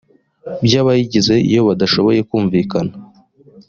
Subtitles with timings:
[0.65, 2.93] by abayigize iyo badashoboye kumvikana